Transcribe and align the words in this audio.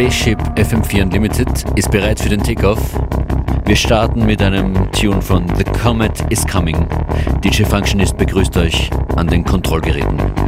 Spaceship 0.00 0.40
FM4 0.56 1.02
Unlimited 1.02 1.48
ist 1.76 1.90
bereit 1.90 2.18
für 2.18 2.30
den 2.30 2.42
Takeoff. 2.42 2.80
Wir 3.66 3.76
starten 3.76 4.24
mit 4.24 4.40
einem 4.40 4.90
Tune 4.92 5.20
von 5.20 5.44
The 5.58 5.64
Comet 5.64 6.24
is 6.30 6.46
Coming. 6.46 6.88
DJ 7.44 7.64
Functionist 7.64 8.16
begrüßt 8.16 8.56
euch 8.56 8.88
an 9.16 9.26
den 9.26 9.44
Kontrollgeräten. 9.44 10.39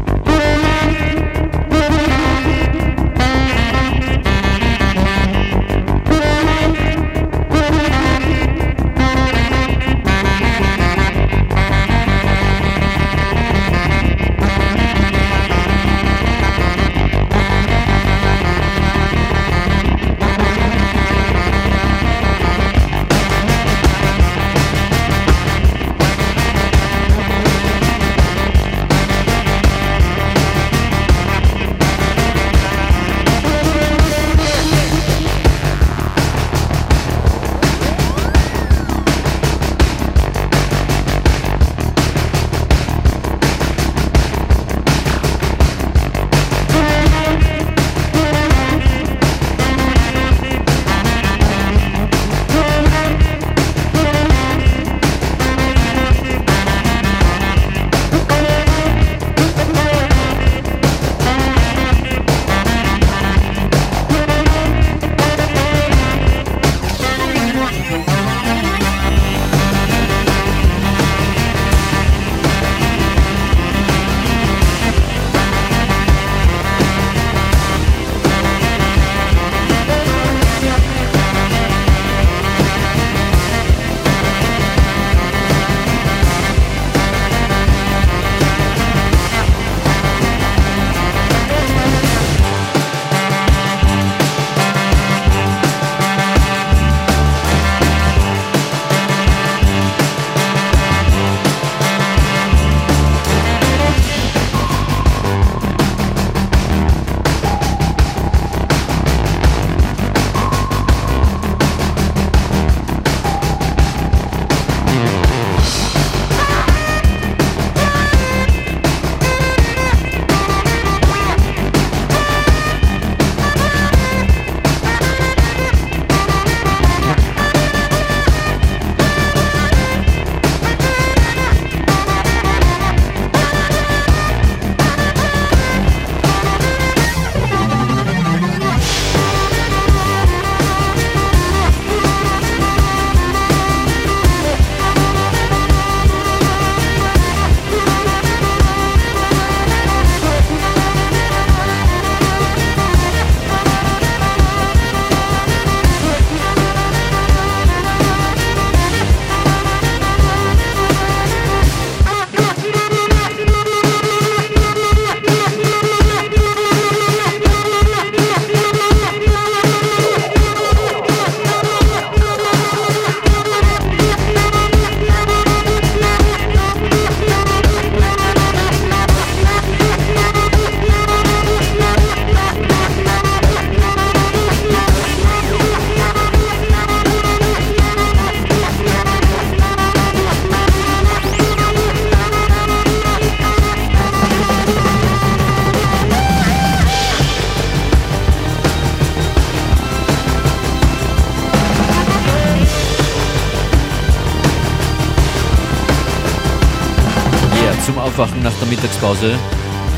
Aufwachen 208.13 208.43
nach 208.43 208.53
der 208.61 208.69
Mittagspause 208.69 209.39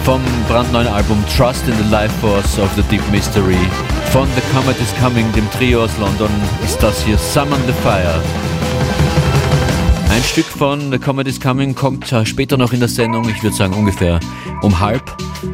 vom 0.05 0.21
brandneuen 0.49 0.87
Album 0.87 1.19
Trust 1.37 1.67
in 1.67 1.75
the 1.77 1.91
Life 1.91 2.15
Force 2.21 2.61
of 2.61 2.71
the 2.77 2.83
Deep 2.83 3.03
Mystery. 3.11 3.59
Von 4.13 4.29
The 4.37 4.43
Comet 4.57 4.81
is 4.81 4.95
Coming, 5.03 5.33
dem 5.33 5.51
Trio 5.51 5.83
aus 5.83 5.91
London, 5.99 6.31
ist 6.65 6.81
das 6.81 7.03
hier 7.03 7.19
Summon 7.19 7.59
the 7.67 7.73
Fire. 7.83 8.23
Ein 10.11 10.23
Stück 10.23 10.45
von 10.45 10.93
The 10.93 10.99
Comet 10.99 11.27
is 11.27 11.41
Coming 11.41 11.75
kommt 11.75 12.15
später 12.23 12.57
noch 12.57 12.73
in 12.73 12.79
der 12.79 12.89
Sendung, 12.89 13.29
ich 13.29 13.43
würde 13.43 13.57
sagen 13.57 13.75
ungefähr 13.75 14.21
um 14.63 14.79
halb, 14.79 15.03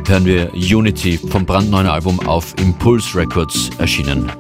hören 0.07 0.27
wir 0.27 0.53
Unity 0.53 1.17
vom 1.17 1.47
brandneuen 1.47 1.87
Album 1.87 2.21
auf 2.27 2.53
Impulse 2.61 3.17
Records 3.17 3.71
erschienen. 3.79 4.31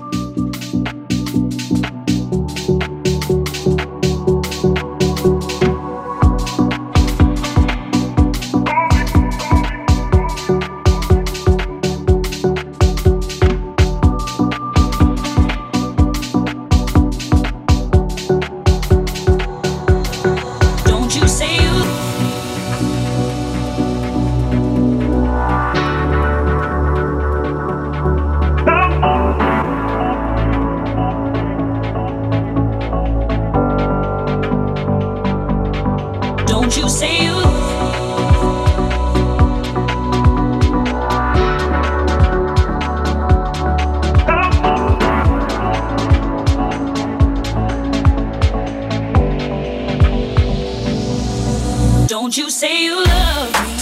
Don't 52.20 52.36
you 52.36 52.50
say 52.50 52.84
you 52.84 53.02
love 53.02 53.50
me? 53.66 53.79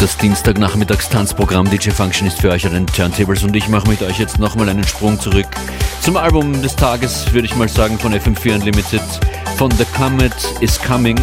Das 0.00 0.16
Dienstagnachmittags-Tanzprogramm 0.18 1.68
DJ 1.68 1.90
Function 1.90 2.28
ist 2.28 2.40
für 2.40 2.50
euch 2.50 2.64
an 2.64 2.72
den 2.72 2.86
Turntables 2.86 3.42
und 3.42 3.56
ich 3.56 3.68
mache 3.68 3.88
mit 3.88 4.00
euch 4.00 4.20
jetzt 4.20 4.38
nochmal 4.38 4.68
einen 4.68 4.86
Sprung 4.86 5.18
zurück 5.18 5.48
zum 6.02 6.16
Album 6.16 6.62
des 6.62 6.76
Tages, 6.76 7.32
würde 7.32 7.46
ich 7.46 7.56
mal 7.56 7.68
sagen, 7.68 7.98
von 7.98 8.14
FM4 8.14 8.54
Unlimited, 8.54 9.02
von 9.56 9.72
The 9.72 9.84
Comet 9.96 10.32
is 10.60 10.80
Coming. 10.80 11.18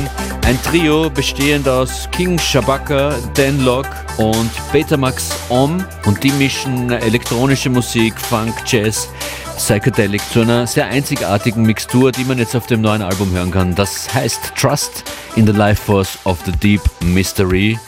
Ein 0.45 0.61
Trio 0.61 1.09
bestehend 1.09 1.69
aus 1.69 2.09
King 2.11 2.37
Shabaka, 2.37 3.15
Dan 3.33 3.63
Locke 3.63 3.89
und 4.17 4.51
Betamax 4.73 5.29
Om 5.47 5.81
und 6.05 6.21
die 6.21 6.33
mischen 6.33 6.91
elektronische 6.91 7.69
Musik, 7.69 8.19
Funk, 8.19 8.53
Jazz, 8.65 9.07
Psychedelic 9.55 10.21
zu 10.33 10.41
einer 10.41 10.67
sehr 10.67 10.87
einzigartigen 10.87 11.63
Mixtur, 11.63 12.11
die 12.11 12.25
man 12.25 12.37
jetzt 12.37 12.57
auf 12.57 12.67
dem 12.67 12.81
neuen 12.81 13.01
Album 13.01 13.31
hören 13.31 13.51
kann. 13.51 13.73
Das 13.73 14.13
heißt 14.13 14.51
Trust 14.55 15.05
in 15.37 15.47
the 15.47 15.53
Life 15.53 15.81
Force 15.81 16.19
of 16.25 16.39
the 16.45 16.51
Deep 16.51 16.81
Mystery. 17.01 17.79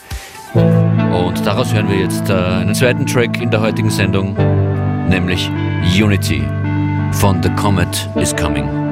Und 0.54 1.46
daraus 1.46 1.74
hören 1.74 1.90
wir 1.90 1.98
jetzt 1.98 2.30
äh, 2.30 2.34
einen 2.34 2.76
zweiten 2.76 3.06
Track 3.06 3.42
in 3.42 3.52
der 3.52 3.62
heutigen 3.62 3.90
Sendung, 3.90 4.34
nämlich 5.10 5.50
Unity 6.00 6.44
von 7.12 7.42
The 7.42 7.50
Comet 7.52 8.10
is 8.16 8.36
Coming. 8.36 8.87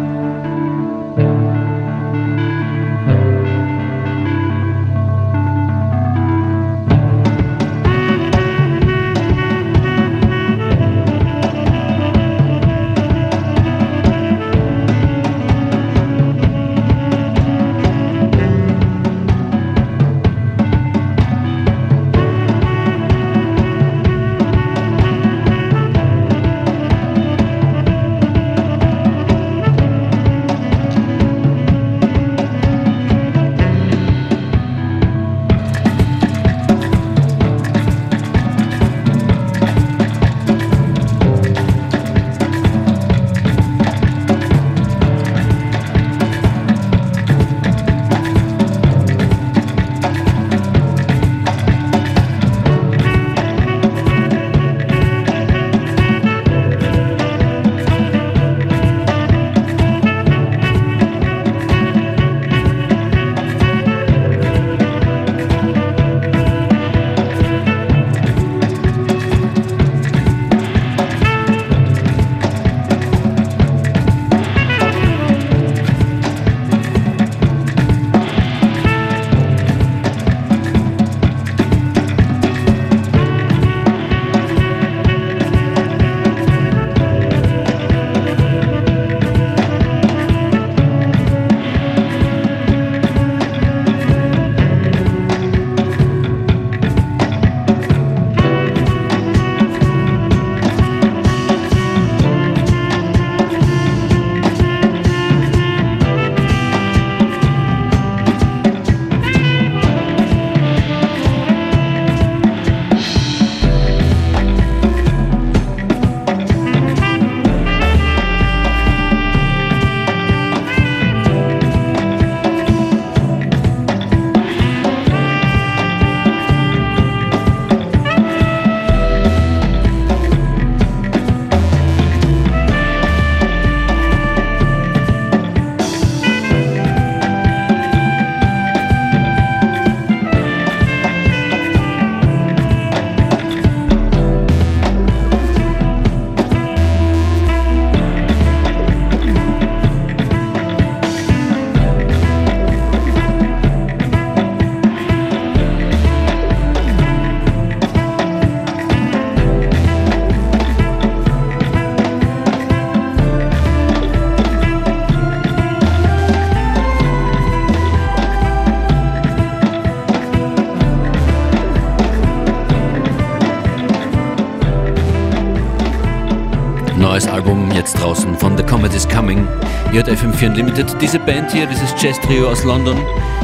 Ihr 179.95 180.03
hört 180.05 180.19
FM4 180.19 180.47
Unlimited. 180.47 180.93
Diese 180.99 181.17
Band 181.17 181.53
hier, 181.53 181.65
dieses 181.67 181.95
Jazz-Trio 181.97 182.49
aus 182.49 182.65
London, 182.65 182.97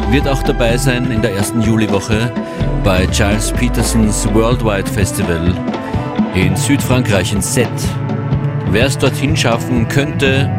wird 0.10 0.28
auch 0.28 0.44
dabei 0.44 0.76
sein 0.76 1.10
in 1.10 1.22
der 1.22 1.34
ersten 1.34 1.62
Juliwoche 1.62 2.30
bei 2.84 3.06
Giles 3.06 3.54
Petersons 3.54 4.28
Worldwide 4.34 4.86
Festival 4.86 5.56
in 6.36 6.54
Südfrankreich 6.58 7.32
in 7.32 7.40
Sète. 7.40 7.70
Wer 8.70 8.88
es 8.88 8.98
dorthin 8.98 9.38
schaffen 9.38 9.88
könnte, 9.88 10.52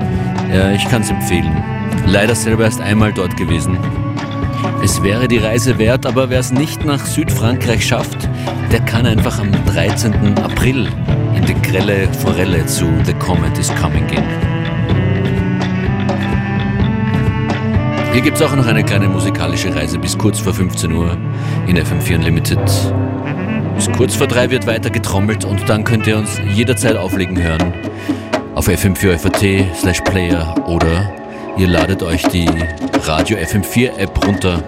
ja, 0.51 0.71
ich 0.71 0.89
kann 0.89 1.03
es 1.03 1.11
empfehlen. 1.11 1.63
Leider 2.07 2.35
selber 2.35 2.65
erst 2.65 2.81
einmal 2.81 3.13
dort 3.13 3.37
gewesen. 3.37 3.77
Es 4.83 5.03
wäre 5.03 5.29
die 5.29 5.39
Reise 5.39 5.77
wert, 5.77 6.07
aber 6.07 6.31
wer 6.31 6.41
es 6.41 6.53
nicht 6.53 6.87
nach 6.87 7.05
Südfrankreich 7.05 7.87
schafft, 7.87 8.31
der 8.73 8.81
kann 8.81 9.05
einfach 9.05 9.39
am 9.39 9.53
13. 9.67 10.39
April 10.39 10.89
in 11.37 11.45
die 11.45 11.61
grelle 11.61 12.09
Forelle 12.15 12.65
zu 12.65 12.87
The 13.05 13.13
Comet 13.13 13.59
is 13.59 13.71
Coming 13.75 14.07
gehen. 14.07 14.32
Hier 18.13 18.21
gibt 18.21 18.37
es 18.37 18.43
auch 18.43 18.55
noch 18.55 18.67
eine 18.67 18.85
kleine 18.85 19.09
musikalische 19.09 19.75
Reise 19.75 19.99
bis 19.99 20.19
kurz 20.19 20.39
vor 20.39 20.53
15 20.53 20.93
Uhr 20.93 21.17
in 21.67 21.79
FM4 21.79 22.17
Unlimited. 22.17 22.61
Bis 23.75 23.91
kurz 23.97 24.15
vor 24.15 24.27
drei 24.27 24.51
wird 24.51 24.67
weiter 24.67 24.91
getrommelt 24.91 25.45
und 25.45 25.69
dann 25.69 25.83
könnt 25.83 26.07
ihr 26.07 26.19
uns 26.19 26.41
jederzeit 26.55 26.97
auflegen 26.97 27.43
hören 27.43 27.73
auf 28.55 28.69
fm4 28.69 29.75
slash 29.75 30.01
player 30.03 30.55
oder 30.69 31.13
ihr 31.57 31.67
ladet 31.67 32.03
euch 32.03 32.23
die 32.29 32.49
Radio 33.05 33.39
FM4 33.39 33.97
App 33.97 34.27
runter. 34.27 34.63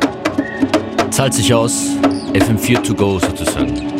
Zahlt 1.10 1.34
sich 1.34 1.52
aus, 1.52 1.90
FM4 2.32 2.82
to 2.82 2.94
go 2.94 3.18
sozusagen. 3.18 3.93